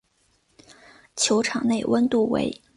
[1.15, 2.51] 球场内温度为。